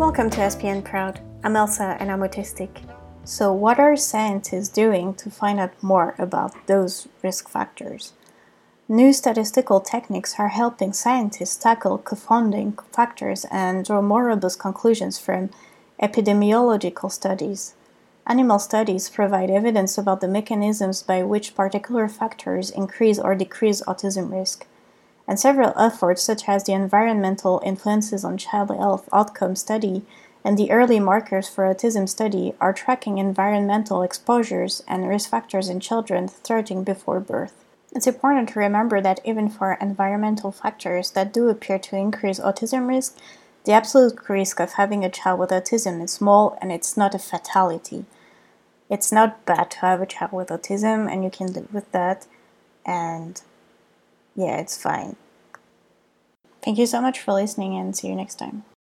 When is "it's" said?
37.92-38.08, 46.72-46.96, 48.88-49.12, 54.58-54.80